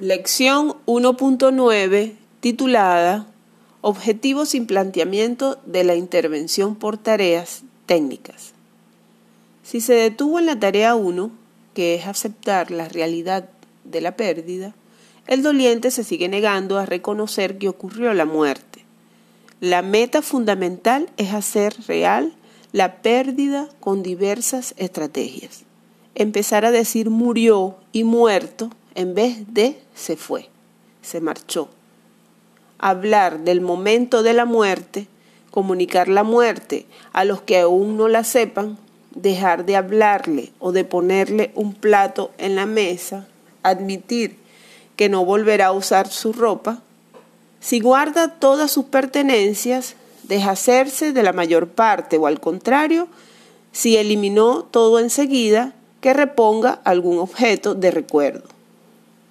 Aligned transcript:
Lección 0.00 0.74
1.9 0.84 2.16
titulada 2.40 3.26
Objetivos 3.80 4.50
sin 4.50 4.66
planteamiento 4.66 5.56
de 5.64 5.84
la 5.84 5.94
intervención 5.94 6.74
por 6.74 6.98
tareas 6.98 7.62
técnicas. 7.86 8.52
Si 9.62 9.80
se 9.80 9.94
detuvo 9.94 10.38
en 10.38 10.44
la 10.44 10.60
tarea 10.60 10.94
1, 10.96 11.30
que 11.72 11.94
es 11.94 12.06
aceptar 12.06 12.70
la 12.70 12.90
realidad 12.90 13.48
de 13.84 14.02
la 14.02 14.16
pérdida, 14.16 14.74
el 15.26 15.42
doliente 15.42 15.90
se 15.90 16.04
sigue 16.04 16.28
negando 16.28 16.76
a 16.76 16.84
reconocer 16.84 17.56
que 17.56 17.70
ocurrió 17.70 18.12
la 18.12 18.26
muerte. 18.26 18.84
La 19.60 19.80
meta 19.80 20.20
fundamental 20.20 21.08
es 21.16 21.32
hacer 21.32 21.74
real 21.88 22.34
la 22.72 22.96
pérdida 23.00 23.70
con 23.80 24.02
diversas 24.02 24.74
estrategias. 24.76 25.62
Empezar 26.14 26.66
a 26.66 26.70
decir 26.70 27.08
murió 27.08 27.76
y 27.92 28.04
muerto 28.04 28.68
en 28.96 29.14
vez 29.14 29.52
de 29.52 29.78
se 29.94 30.16
fue, 30.16 30.48
se 31.02 31.20
marchó. 31.20 31.68
Hablar 32.78 33.40
del 33.40 33.60
momento 33.60 34.22
de 34.22 34.32
la 34.32 34.46
muerte, 34.46 35.06
comunicar 35.50 36.08
la 36.08 36.24
muerte 36.24 36.86
a 37.12 37.24
los 37.24 37.42
que 37.42 37.60
aún 37.60 37.96
no 37.96 38.08
la 38.08 38.24
sepan, 38.24 38.78
dejar 39.14 39.66
de 39.66 39.76
hablarle 39.76 40.52
o 40.58 40.72
de 40.72 40.84
ponerle 40.84 41.52
un 41.54 41.74
plato 41.74 42.32
en 42.38 42.56
la 42.56 42.66
mesa, 42.66 43.28
admitir 43.62 44.38
que 44.96 45.10
no 45.10 45.24
volverá 45.24 45.66
a 45.66 45.72
usar 45.72 46.08
su 46.08 46.32
ropa, 46.32 46.82
si 47.60 47.80
guarda 47.80 48.28
todas 48.38 48.70
sus 48.70 48.86
pertenencias, 48.86 49.94
deshacerse 50.22 51.12
de 51.12 51.22
la 51.22 51.32
mayor 51.32 51.68
parte 51.68 52.16
o 52.16 52.26
al 52.26 52.40
contrario, 52.40 53.08
si 53.72 53.96
eliminó 53.96 54.62
todo 54.62 55.00
enseguida, 55.00 55.74
que 56.00 56.14
reponga 56.14 56.80
algún 56.84 57.18
objeto 57.18 57.74
de 57.74 57.90
recuerdo. 57.90 58.55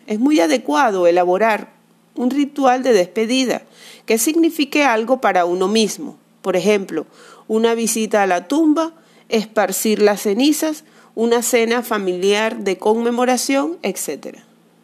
Es 0.07 0.19
muy 0.19 0.39
adecuado 0.39 1.07
elaborar 1.07 1.73
un 2.15 2.29
ritual 2.29 2.83
de 2.83 2.93
despedida 2.93 3.63
que 4.05 4.17
signifique 4.17 4.83
algo 4.83 5.19
para 5.19 5.45
uno 5.45 5.67
mismo, 5.67 6.17
por 6.41 6.55
ejemplo, 6.55 7.05
una 7.47 7.73
visita 7.73 8.23
a 8.23 8.27
la 8.27 8.47
tumba, 8.47 8.93
esparcir 9.29 10.01
las 10.01 10.21
cenizas, 10.21 10.83
una 11.15 11.41
cena 11.41 11.81
familiar 11.81 12.59
de 12.59 12.77
conmemoración, 12.77 13.77
etc. 13.81 14.37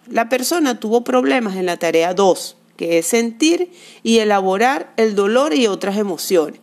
La 0.07 0.29
persona 0.29 0.79
tuvo 0.79 1.03
problemas 1.03 1.55
en 1.55 1.67
la 1.67 1.77
tarea 1.77 2.13
2, 2.13 2.57
que 2.77 2.97
es 2.97 3.05
sentir 3.05 3.71
y 4.01 4.19
elaborar 4.19 4.91
el 4.97 5.13
dolor 5.15 5.53
y 5.53 5.67
otras 5.67 5.97
emociones. 5.97 6.59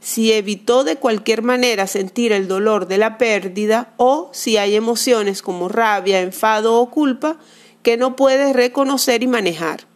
Si 0.00 0.32
evitó 0.32 0.84
de 0.84 0.96
cualquier 0.96 1.42
manera 1.42 1.88
sentir 1.88 2.30
el 2.30 2.46
dolor 2.46 2.86
de 2.86 2.98
la 2.98 3.18
pérdida 3.18 3.92
o 3.96 4.30
si 4.32 4.56
hay 4.56 4.76
emociones 4.76 5.42
como 5.42 5.68
rabia, 5.68 6.20
enfado 6.20 6.78
o 6.78 6.90
culpa 6.90 7.38
que 7.86 7.96
no 7.96 8.16
puede 8.16 8.52
reconocer 8.52 9.22
y 9.22 9.28
manejar. 9.28 9.86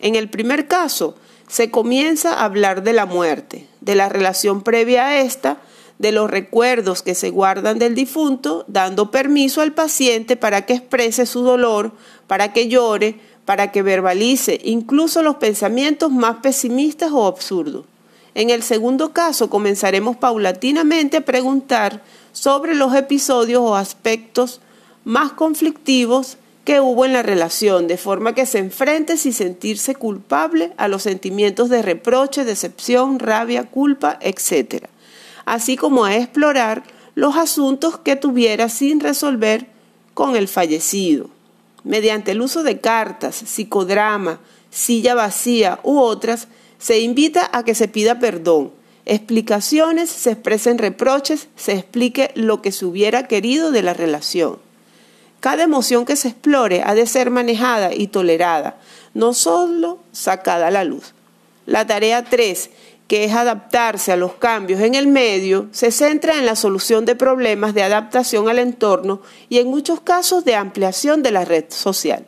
En 0.00 0.14
el 0.14 0.30
primer 0.30 0.68
caso, 0.68 1.16
se 1.48 1.70
comienza 1.70 2.32
a 2.32 2.46
hablar 2.46 2.82
de 2.82 2.94
la 2.94 3.04
muerte, 3.04 3.66
de 3.82 3.94
la 3.94 4.08
relación 4.08 4.62
previa 4.62 5.08
a 5.08 5.20
esta, 5.20 5.58
de 5.98 6.12
los 6.12 6.30
recuerdos 6.30 7.02
que 7.02 7.14
se 7.14 7.28
guardan 7.28 7.78
del 7.78 7.94
difunto, 7.94 8.64
dando 8.68 9.10
permiso 9.10 9.60
al 9.60 9.74
paciente 9.74 10.36
para 10.36 10.64
que 10.64 10.72
exprese 10.72 11.26
su 11.26 11.42
dolor, 11.42 11.92
para 12.26 12.54
que 12.54 12.68
llore, 12.68 13.20
para 13.44 13.70
que 13.70 13.82
verbalice 13.82 14.58
incluso 14.64 15.22
los 15.22 15.36
pensamientos 15.36 16.10
más 16.10 16.36
pesimistas 16.36 17.12
o 17.12 17.26
absurdos. 17.26 17.84
En 18.34 18.48
el 18.48 18.62
segundo 18.62 19.12
caso 19.12 19.50
comenzaremos 19.50 20.16
paulatinamente 20.16 21.18
a 21.18 21.26
preguntar 21.26 22.02
sobre 22.32 22.74
los 22.74 22.94
episodios 22.94 23.60
o 23.60 23.76
aspectos 23.76 24.62
más 25.04 25.32
conflictivos 25.32 26.38
que 26.66 26.80
hubo 26.80 27.06
en 27.06 27.14
la 27.14 27.22
relación, 27.22 27.86
de 27.86 27.96
forma 27.96 28.34
que 28.34 28.44
se 28.44 28.58
enfrente 28.58 29.16
sin 29.16 29.32
sentirse 29.32 29.94
culpable 29.94 30.72
a 30.76 30.88
los 30.88 31.04
sentimientos 31.04 31.70
de 31.70 31.80
reproche, 31.80 32.44
decepción, 32.44 33.18
rabia, 33.18 33.70
culpa, 33.70 34.18
etc., 34.20 34.84
así 35.46 35.76
como 35.76 36.04
a 36.04 36.14
explorar 36.16 36.82
los 37.14 37.36
asuntos 37.36 37.96
que 37.96 38.16
tuviera 38.16 38.68
sin 38.68 39.00
resolver 39.00 39.68
con 40.12 40.36
el 40.36 40.48
fallecido 40.48 41.30
mediante 41.86 42.32
el 42.32 42.40
uso 42.40 42.64
de 42.64 42.80
cartas, 42.80 43.36
psicodrama, 43.36 44.40
silla 44.70 45.14
vacía 45.14 45.78
u 45.84 46.00
otras, 46.00 46.48
se 46.78 46.98
invita 46.98 47.48
a 47.52 47.64
que 47.64 47.76
se 47.76 47.86
pida 47.86 48.18
perdón, 48.18 48.72
explicaciones, 49.04 50.10
se 50.10 50.32
expresen 50.32 50.78
reproches, 50.78 51.48
se 51.54 51.74
explique 51.74 52.32
lo 52.34 52.60
que 52.60 52.72
se 52.72 52.84
hubiera 52.84 53.28
querido 53.28 53.70
de 53.70 53.82
la 53.82 53.94
relación. 53.94 54.65
Cada 55.46 55.62
emoción 55.62 56.04
que 56.04 56.16
se 56.16 56.26
explore 56.26 56.82
ha 56.84 56.96
de 56.96 57.06
ser 57.06 57.30
manejada 57.30 57.94
y 57.94 58.08
tolerada, 58.08 58.78
no 59.14 59.32
solo 59.32 60.00
sacada 60.10 60.66
a 60.66 60.70
la 60.72 60.82
luz. 60.82 61.14
La 61.66 61.86
tarea 61.86 62.24
3 62.24 62.70
que 63.06 63.22
es 63.22 63.32
adaptarse 63.32 64.10
a 64.10 64.16
los 64.16 64.34
cambios 64.34 64.80
en 64.80 64.96
el 64.96 65.06
medio, 65.06 65.68
se 65.70 65.92
centra 65.92 66.36
en 66.36 66.46
la 66.46 66.56
solución 66.56 67.04
de 67.04 67.14
problemas 67.14 67.74
de 67.74 67.84
adaptación 67.84 68.48
al 68.48 68.58
entorno 68.58 69.22
y 69.48 69.58
en 69.58 69.68
muchos 69.68 70.00
casos 70.00 70.44
de 70.44 70.56
ampliación 70.56 71.22
de 71.22 71.30
la 71.30 71.44
red 71.44 71.66
social. 71.68 72.26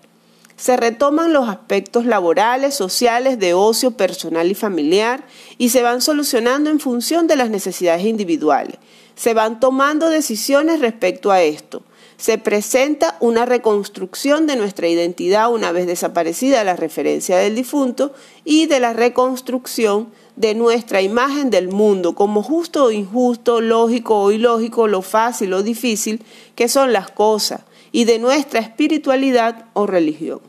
Se 0.56 0.76
retoman 0.76 1.32
los 1.32 1.48
aspectos 1.48 2.06
laborales, 2.06 2.76
sociales, 2.76 3.40
de 3.40 3.52
ocio 3.52 3.96
personal 3.96 4.48
y 4.48 4.54
familiar 4.54 5.24
y 5.56 5.70
se 5.70 5.82
van 5.82 6.02
solucionando 6.02 6.70
en 6.70 6.78
función 6.78 7.26
de 7.26 7.34
las 7.34 7.50
necesidades 7.50 8.04
individuales. 8.04 8.76
Se 9.18 9.34
van 9.34 9.58
tomando 9.58 10.10
decisiones 10.10 10.78
respecto 10.78 11.32
a 11.32 11.42
esto. 11.42 11.82
Se 12.18 12.38
presenta 12.38 13.16
una 13.18 13.46
reconstrucción 13.46 14.46
de 14.46 14.54
nuestra 14.54 14.86
identidad 14.86 15.52
una 15.52 15.72
vez 15.72 15.88
desaparecida 15.88 16.62
la 16.62 16.76
referencia 16.76 17.36
del 17.36 17.56
difunto 17.56 18.12
y 18.44 18.66
de 18.66 18.78
la 18.78 18.92
reconstrucción 18.92 20.10
de 20.36 20.54
nuestra 20.54 21.02
imagen 21.02 21.50
del 21.50 21.66
mundo 21.66 22.14
como 22.14 22.44
justo 22.44 22.84
o 22.84 22.90
injusto, 22.92 23.60
lógico 23.60 24.20
o 24.20 24.30
ilógico, 24.30 24.86
lo 24.86 25.02
fácil 25.02 25.52
o 25.52 25.64
difícil 25.64 26.22
que 26.54 26.68
son 26.68 26.92
las 26.92 27.10
cosas, 27.10 27.62
y 27.90 28.04
de 28.04 28.20
nuestra 28.20 28.60
espiritualidad 28.60 29.66
o 29.72 29.88
religión. 29.88 30.40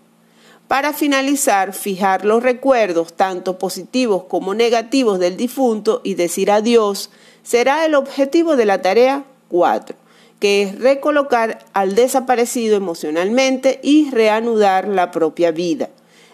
Para 0.68 0.94
finalizar, 0.94 1.74
fijar 1.74 2.24
los 2.24 2.44
recuerdos, 2.44 3.14
tanto 3.14 3.58
positivos 3.58 4.26
como 4.26 4.54
negativos 4.54 5.18
del 5.18 5.38
difunto 5.38 6.02
y 6.04 6.14
decir 6.14 6.52
adiós, 6.52 7.10
será 7.50 7.84
el 7.84 7.96
objetivo 7.96 8.56
de 8.56 8.66
la 8.66 8.84
tarea 8.84 9.24
4, 9.48 9.96
que 10.40 10.62
es 10.62 10.80
recolocar 10.80 11.66
al 11.74 11.96
desaparecido 11.96 12.78
emocionalmente 12.78 13.80
y 13.82 14.12
reanudar 14.12 14.88
la 14.88 15.10
propia 15.10 15.50
vida. 15.50 15.90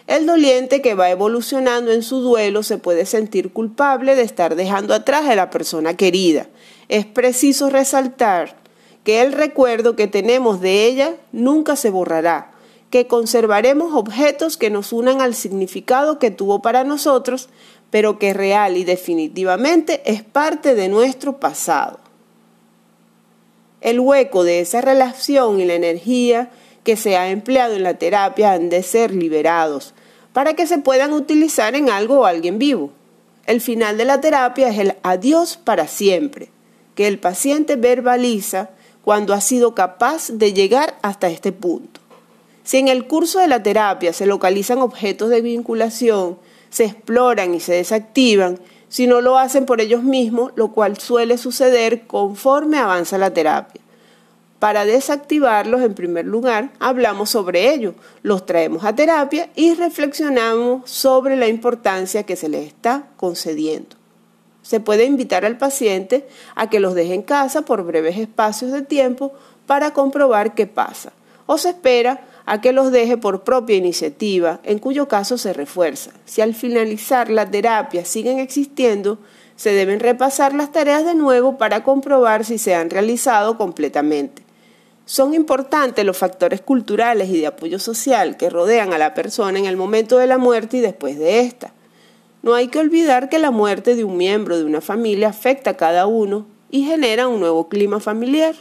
El 0.06 0.26
doliente 0.26 0.82
que 0.82 0.92
va 0.92 1.08
evolucionando 1.08 1.90
en 1.90 2.02
su 2.02 2.20
duelo 2.20 2.62
se 2.62 2.76
puede 2.76 3.06
sentir 3.06 3.50
culpable 3.50 4.14
de 4.14 4.24
estar 4.24 4.56
dejando 4.56 4.92
atrás 4.92 5.24
a 5.24 5.34
la 5.34 5.48
persona 5.48 5.96
querida. 5.96 6.48
Es 6.90 7.06
preciso 7.06 7.70
resaltar 7.70 8.54
que 9.02 9.22
el 9.22 9.32
recuerdo 9.32 9.96
que 9.96 10.08
tenemos 10.08 10.60
de 10.60 10.84
ella 10.84 11.14
nunca 11.32 11.76
se 11.76 11.88
borrará, 11.88 12.52
que 12.90 13.06
conservaremos 13.06 13.94
objetos 13.94 14.58
que 14.58 14.68
nos 14.68 14.92
unan 14.92 15.22
al 15.22 15.34
significado 15.34 16.18
que 16.18 16.30
tuvo 16.30 16.60
para 16.60 16.84
nosotros, 16.84 17.48
pero 17.90 18.18
que 18.18 18.34
real 18.34 18.76
y 18.76 18.84
definitivamente 18.84 20.02
es 20.04 20.22
parte 20.22 20.74
de 20.74 20.88
nuestro 20.88 21.38
pasado. 21.38 22.00
El 23.80 24.00
hueco 24.00 24.44
de 24.44 24.60
esa 24.60 24.80
relación 24.80 25.60
y 25.60 25.64
la 25.64 25.74
energía 25.74 26.50
que 26.82 26.96
se 26.96 27.16
ha 27.16 27.30
empleado 27.30 27.74
en 27.74 27.82
la 27.82 27.94
terapia 27.94 28.52
han 28.52 28.68
de 28.68 28.82
ser 28.82 29.12
liberados 29.12 29.94
para 30.32 30.54
que 30.54 30.66
se 30.66 30.78
puedan 30.78 31.12
utilizar 31.12 31.74
en 31.74 31.90
algo 31.90 32.20
o 32.20 32.24
alguien 32.26 32.58
vivo. 32.58 32.90
El 33.46 33.60
final 33.60 33.96
de 33.96 34.04
la 34.04 34.20
terapia 34.20 34.68
es 34.68 34.78
el 34.78 34.94
adiós 35.02 35.56
para 35.56 35.86
siempre, 35.86 36.50
que 36.94 37.06
el 37.06 37.18
paciente 37.18 37.76
verbaliza 37.76 38.70
cuando 39.02 39.34
ha 39.34 39.40
sido 39.40 39.74
capaz 39.74 40.30
de 40.30 40.52
llegar 40.52 40.98
hasta 41.02 41.28
este 41.28 41.52
punto. 41.52 42.00
Si 42.64 42.78
en 42.78 42.88
el 42.88 43.06
curso 43.06 43.38
de 43.38 43.46
la 43.46 43.62
terapia 43.62 44.12
se 44.12 44.26
localizan 44.26 44.78
objetos 44.78 45.30
de 45.30 45.40
vinculación, 45.40 46.38
se 46.70 46.84
exploran 46.84 47.54
y 47.54 47.60
se 47.60 47.74
desactivan, 47.74 48.58
si 48.88 49.06
no 49.06 49.20
lo 49.20 49.38
hacen 49.38 49.66
por 49.66 49.80
ellos 49.80 50.02
mismos, 50.02 50.52
lo 50.56 50.72
cual 50.72 50.98
suele 50.98 51.38
suceder 51.38 52.06
conforme 52.06 52.78
avanza 52.78 53.18
la 53.18 53.32
terapia. 53.32 53.82
Para 54.58 54.86
desactivarlos, 54.86 55.82
en 55.82 55.94
primer 55.94 56.24
lugar, 56.24 56.70
hablamos 56.80 57.30
sobre 57.30 57.74
ello, 57.74 57.94
los 58.22 58.46
traemos 58.46 58.84
a 58.84 58.94
terapia 58.94 59.50
y 59.54 59.74
reflexionamos 59.74 60.90
sobre 60.90 61.36
la 61.36 61.46
importancia 61.46 62.22
que 62.22 62.36
se 62.36 62.48
les 62.48 62.66
está 62.66 63.08
concediendo. 63.16 63.96
Se 64.62 64.80
puede 64.80 65.04
invitar 65.04 65.44
al 65.44 65.58
paciente 65.58 66.26
a 66.54 66.70
que 66.70 66.80
los 66.80 66.94
deje 66.94 67.14
en 67.14 67.22
casa 67.22 67.62
por 67.62 67.84
breves 67.84 68.16
espacios 68.16 68.72
de 68.72 68.82
tiempo 68.82 69.32
para 69.66 69.92
comprobar 69.92 70.54
qué 70.54 70.66
pasa, 70.66 71.12
o 71.44 71.58
se 71.58 71.70
espera 71.70 72.24
a 72.46 72.60
que 72.60 72.72
los 72.72 72.92
deje 72.92 73.16
por 73.16 73.42
propia 73.42 73.76
iniciativa, 73.76 74.60
en 74.62 74.78
cuyo 74.78 75.08
caso 75.08 75.36
se 75.36 75.52
refuerza. 75.52 76.12
Si 76.24 76.40
al 76.40 76.54
finalizar 76.54 77.28
la 77.28 77.50
terapia 77.50 78.04
siguen 78.04 78.38
existiendo, 78.38 79.18
se 79.56 79.72
deben 79.72 80.00
repasar 80.00 80.54
las 80.54 80.70
tareas 80.70 81.04
de 81.04 81.14
nuevo 81.14 81.58
para 81.58 81.82
comprobar 81.82 82.44
si 82.44 82.58
se 82.58 82.74
han 82.74 82.88
realizado 82.88 83.58
completamente. 83.58 84.42
Son 85.06 85.34
importantes 85.34 86.04
los 86.04 86.16
factores 86.16 86.60
culturales 86.60 87.28
y 87.30 87.40
de 87.40 87.48
apoyo 87.48 87.78
social 87.78 88.36
que 88.36 88.50
rodean 88.50 88.92
a 88.92 88.98
la 88.98 89.14
persona 89.14 89.58
en 89.58 89.66
el 89.66 89.76
momento 89.76 90.18
de 90.18 90.26
la 90.26 90.38
muerte 90.38 90.78
y 90.78 90.80
después 90.80 91.18
de 91.18 91.40
esta. 91.40 91.72
No 92.42 92.54
hay 92.54 92.68
que 92.68 92.78
olvidar 92.78 93.28
que 93.28 93.40
la 93.40 93.50
muerte 93.50 93.96
de 93.96 94.04
un 94.04 94.16
miembro 94.16 94.56
de 94.56 94.64
una 94.64 94.80
familia 94.80 95.28
afecta 95.28 95.70
a 95.70 95.76
cada 95.76 96.06
uno 96.06 96.46
y 96.70 96.84
genera 96.84 97.28
un 97.28 97.40
nuevo 97.40 97.68
clima 97.68 97.98
familiar 97.98 98.54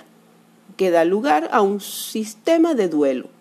que 0.76 0.90
da 0.90 1.06
lugar 1.06 1.50
a 1.52 1.62
un 1.62 1.82
sistema 1.82 2.74
de 2.74 2.90
duelo. 2.90 3.35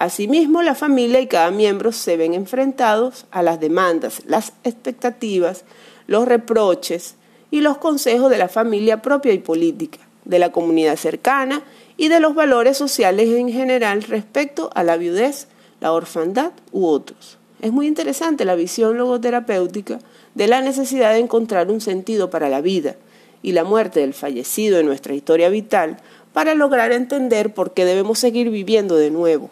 Asimismo, 0.00 0.62
la 0.62 0.74
familia 0.74 1.20
y 1.20 1.26
cada 1.26 1.50
miembro 1.50 1.92
se 1.92 2.16
ven 2.16 2.32
enfrentados 2.32 3.26
a 3.30 3.42
las 3.42 3.60
demandas, 3.60 4.22
las 4.24 4.54
expectativas, 4.64 5.64
los 6.06 6.26
reproches 6.26 7.16
y 7.50 7.60
los 7.60 7.76
consejos 7.76 8.30
de 8.30 8.38
la 8.38 8.48
familia 8.48 9.02
propia 9.02 9.34
y 9.34 9.38
política, 9.40 9.98
de 10.24 10.38
la 10.38 10.52
comunidad 10.52 10.96
cercana 10.96 11.62
y 11.98 12.08
de 12.08 12.18
los 12.18 12.34
valores 12.34 12.78
sociales 12.78 13.28
en 13.28 13.52
general 13.52 14.02
respecto 14.02 14.70
a 14.74 14.84
la 14.84 14.96
viudez, 14.96 15.48
la 15.80 15.92
orfandad 15.92 16.52
u 16.72 16.86
otros. 16.86 17.36
Es 17.60 17.70
muy 17.70 17.86
interesante 17.86 18.46
la 18.46 18.54
visión 18.54 18.96
logoterapéutica 18.96 19.98
de 20.34 20.48
la 20.48 20.62
necesidad 20.62 21.12
de 21.12 21.18
encontrar 21.18 21.70
un 21.70 21.82
sentido 21.82 22.30
para 22.30 22.48
la 22.48 22.62
vida 22.62 22.96
y 23.42 23.52
la 23.52 23.64
muerte 23.64 24.00
del 24.00 24.14
fallecido 24.14 24.78
en 24.78 24.86
nuestra 24.86 25.12
historia 25.12 25.50
vital 25.50 25.98
para 26.32 26.54
lograr 26.54 26.90
entender 26.90 27.52
por 27.52 27.74
qué 27.74 27.84
debemos 27.84 28.18
seguir 28.18 28.48
viviendo 28.48 28.96
de 28.96 29.10
nuevo. 29.10 29.50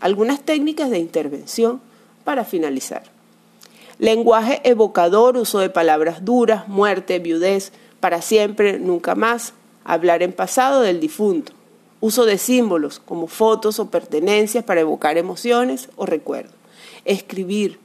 Algunas 0.00 0.40
técnicas 0.40 0.90
de 0.90 0.98
intervención 0.98 1.80
para 2.24 2.44
finalizar. 2.44 3.04
Lenguaje 3.98 4.60
evocador, 4.64 5.36
uso 5.36 5.58
de 5.58 5.68
palabras 5.68 6.24
duras, 6.24 6.66
muerte, 6.68 7.18
viudez, 7.18 7.72
para 8.00 8.22
siempre, 8.22 8.78
nunca 8.78 9.14
más, 9.14 9.52
hablar 9.84 10.22
en 10.22 10.32
pasado 10.32 10.80
del 10.80 11.00
difunto. 11.00 11.52
Uso 12.00 12.24
de 12.24 12.38
símbolos 12.38 12.98
como 12.98 13.26
fotos 13.26 13.78
o 13.78 13.90
pertenencias 13.90 14.64
para 14.64 14.80
evocar 14.80 15.18
emociones 15.18 15.90
o 15.96 16.06
recuerdos, 16.06 16.54
escribir, 17.04 17.78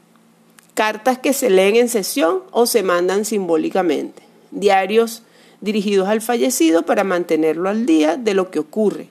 cartas 0.73 1.19
que 1.19 1.33
se 1.33 1.49
leen 1.49 1.75
en 1.75 1.89
sesión 1.89 2.43
o 2.51 2.65
se 2.65 2.81
mandan 2.81 3.25
simbólicamente, 3.25 4.23
diarios 4.51 5.23
dirigidos 5.59 6.07
al 6.07 6.21
fallecido 6.21 6.83
para 6.83 7.03
mantenerlo 7.03 7.67
al 7.67 7.85
día 7.85 8.15
de 8.15 8.33
lo 8.33 8.51
que 8.51 8.59
ocurre, 8.59 9.09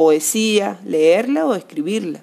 poesía, 0.00 0.78
leerla 0.86 1.44
o 1.44 1.54
escribirla, 1.54 2.22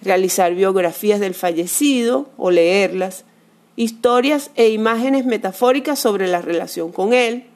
realizar 0.00 0.54
biografías 0.54 1.18
del 1.18 1.34
fallecido 1.34 2.28
o 2.36 2.52
leerlas, 2.52 3.24
historias 3.74 4.52
e 4.54 4.68
imágenes 4.68 5.26
metafóricas 5.26 5.98
sobre 5.98 6.28
la 6.28 6.40
relación 6.40 6.92
con 6.92 7.12
él, 7.12 7.46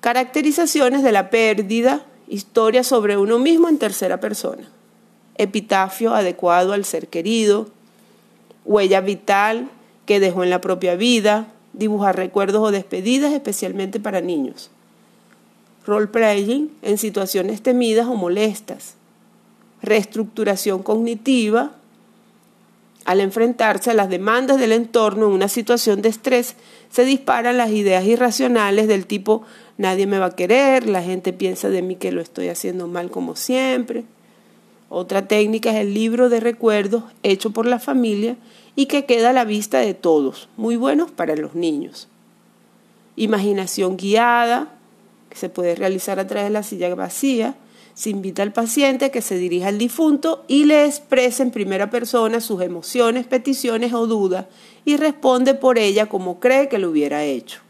caracterizaciones 0.00 1.04
de 1.04 1.12
la 1.12 1.30
pérdida, 1.30 2.04
historia 2.26 2.82
sobre 2.82 3.16
uno 3.16 3.38
mismo 3.38 3.68
en 3.68 3.78
tercera 3.78 4.18
persona, 4.18 4.68
epitafio 5.36 6.12
adecuado 6.12 6.72
al 6.72 6.84
ser 6.84 7.06
querido, 7.06 7.68
huella 8.64 9.00
vital 9.00 9.70
que 10.06 10.18
dejó 10.18 10.42
en 10.42 10.50
la 10.50 10.60
propia 10.60 10.96
vida, 10.96 11.46
dibujar 11.72 12.16
recuerdos 12.16 12.66
o 12.66 12.72
despedidas 12.72 13.32
especialmente 13.32 14.00
para 14.00 14.20
niños, 14.20 14.72
role-playing 15.86 16.70
en 16.82 16.98
situaciones 16.98 17.62
temidas 17.62 18.06
o 18.06 18.14
molestas, 18.14 18.94
reestructuración 19.82 20.82
cognitiva, 20.82 21.72
al 23.04 23.20
enfrentarse 23.20 23.90
a 23.90 23.94
las 23.94 24.08
demandas 24.08 24.58
del 24.58 24.70
entorno 24.70 25.26
en 25.26 25.32
una 25.32 25.48
situación 25.48 26.02
de 26.02 26.08
estrés, 26.08 26.54
se 26.90 27.04
disparan 27.04 27.56
las 27.56 27.70
ideas 27.70 28.04
irracionales 28.04 28.86
del 28.86 29.06
tipo 29.06 29.42
nadie 29.82 30.06
me 30.06 30.18
va 30.18 30.26
a 30.26 30.36
querer, 30.36 30.86
la 30.86 31.02
gente 31.02 31.32
piensa 31.32 31.68
de 31.68 31.82
mí 31.82 31.96
que 31.96 32.12
lo 32.12 32.20
estoy 32.20 32.48
haciendo 32.48 32.86
mal 32.86 33.10
como 33.10 33.36
siempre. 33.36 34.04
Otra 34.88 35.26
técnica 35.26 35.70
es 35.70 35.76
el 35.76 35.94
libro 35.94 36.28
de 36.28 36.40
recuerdos 36.40 37.04
hecho 37.22 37.50
por 37.50 37.66
la 37.66 37.78
familia 37.78 38.36
y 38.76 38.86
que 38.86 39.04
queda 39.04 39.30
a 39.30 39.32
la 39.32 39.44
vista 39.44 39.78
de 39.78 39.94
todos, 39.94 40.48
muy 40.56 40.76
buenos 40.76 41.10
para 41.10 41.36
los 41.36 41.54
niños. 41.54 42.08
Imaginación 43.16 43.96
guiada, 43.96 44.68
que 45.32 45.38
se 45.38 45.48
puede 45.48 45.74
realizar 45.74 46.20
a 46.20 46.26
través 46.26 46.48
de 46.48 46.52
la 46.52 46.62
silla 46.62 46.94
vacía. 46.94 47.56
Se 47.94 48.10
invita 48.10 48.42
al 48.42 48.52
paciente 48.52 49.10
que 49.10 49.22
se 49.22 49.36
dirija 49.36 49.68
al 49.68 49.78
difunto 49.78 50.44
y 50.46 50.64
le 50.66 50.84
exprese 50.84 51.42
en 51.42 51.50
primera 51.50 51.88
persona 51.88 52.40
sus 52.40 52.60
emociones, 52.60 53.26
peticiones 53.26 53.94
o 53.94 54.06
dudas 54.06 54.46
y 54.84 54.98
responde 54.98 55.54
por 55.54 55.78
ella 55.78 56.06
como 56.06 56.38
cree 56.38 56.68
que 56.68 56.78
lo 56.78 56.90
hubiera 56.90 57.24
hecho 57.24 57.60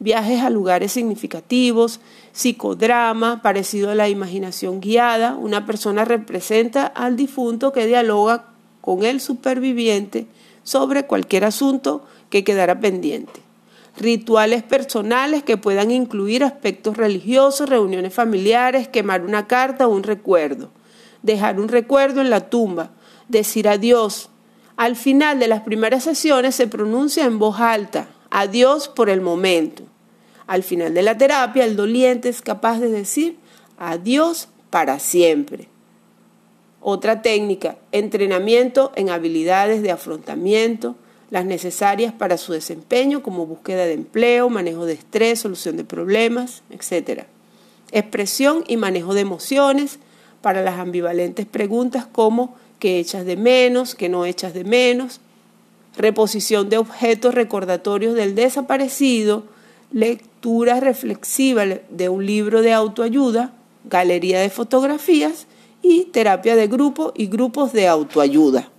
viajes 0.00 0.40
a 0.40 0.50
lugares 0.50 0.92
significativos, 0.92 2.00
psicodrama, 2.32 3.42
parecido 3.42 3.90
a 3.90 3.94
la 3.94 4.08
imaginación 4.08 4.80
guiada. 4.80 5.36
Una 5.36 5.66
persona 5.66 6.04
representa 6.04 6.86
al 6.86 7.16
difunto 7.16 7.72
que 7.72 7.86
dialoga 7.86 8.46
con 8.80 9.04
el 9.04 9.20
superviviente 9.20 10.26
sobre 10.64 11.06
cualquier 11.06 11.44
asunto 11.44 12.02
que 12.30 12.44
quedara 12.44 12.80
pendiente. 12.80 13.49
Rituales 13.96 14.62
personales 14.62 15.42
que 15.42 15.56
puedan 15.56 15.90
incluir 15.90 16.44
aspectos 16.44 16.96
religiosos, 16.96 17.68
reuniones 17.68 18.14
familiares, 18.14 18.88
quemar 18.88 19.24
una 19.24 19.46
carta 19.46 19.86
o 19.86 19.90
un 19.90 20.02
recuerdo, 20.02 20.70
dejar 21.22 21.60
un 21.60 21.68
recuerdo 21.68 22.20
en 22.20 22.30
la 22.30 22.48
tumba, 22.48 22.90
decir 23.28 23.68
adiós. 23.68 24.30
Al 24.76 24.96
final 24.96 25.38
de 25.38 25.48
las 25.48 25.62
primeras 25.62 26.04
sesiones 26.04 26.54
se 26.54 26.66
pronuncia 26.66 27.24
en 27.24 27.38
voz 27.38 27.60
alta, 27.60 28.08
adiós 28.30 28.88
por 28.88 29.10
el 29.10 29.20
momento. 29.20 29.82
Al 30.46 30.62
final 30.62 30.94
de 30.94 31.02
la 31.02 31.18
terapia, 31.18 31.64
el 31.64 31.76
doliente 31.76 32.28
es 32.28 32.42
capaz 32.42 32.80
de 32.80 32.88
decir 32.88 33.38
adiós 33.78 34.48
para 34.70 34.98
siempre. 34.98 35.68
Otra 36.80 37.20
técnica, 37.22 37.76
entrenamiento 37.92 38.90
en 38.96 39.10
habilidades 39.10 39.82
de 39.82 39.90
afrontamiento, 39.90 40.96
las 41.30 41.44
necesarias 41.44 42.12
para 42.12 42.36
su 42.36 42.52
desempeño 42.52 43.22
como 43.22 43.46
búsqueda 43.46 43.86
de 43.86 43.92
empleo, 43.92 44.50
manejo 44.50 44.84
de 44.84 44.94
estrés, 44.94 45.40
solución 45.40 45.76
de 45.76 45.84
problemas, 45.84 46.62
etc. 46.70 47.24
Expresión 47.92 48.64
y 48.66 48.76
manejo 48.76 49.14
de 49.14 49.20
emociones 49.20 49.98
para 50.42 50.62
las 50.62 50.78
ambivalentes 50.78 51.46
preguntas 51.46 52.06
como 52.10 52.56
qué 52.78 52.98
echas 52.98 53.24
de 53.24 53.36
menos, 53.36 53.94
qué 53.94 54.08
no 54.08 54.24
echas 54.24 54.54
de 54.54 54.64
menos, 54.64 55.20
reposición 55.96 56.68
de 56.68 56.78
objetos 56.78 57.34
recordatorios 57.34 58.14
del 58.14 58.34
desaparecido, 58.34 59.44
lectura 59.92 60.80
reflexiva 60.80 61.64
de 61.64 62.08
un 62.08 62.26
libro 62.26 62.62
de 62.62 62.72
autoayuda, 62.72 63.52
galería 63.84 64.40
de 64.40 64.50
fotografías 64.50 65.46
y 65.82 66.04
terapia 66.06 66.56
de 66.56 66.66
grupo 66.66 67.12
y 67.14 67.26
grupos 67.26 67.72
de 67.72 67.86
autoayuda. 67.86 68.70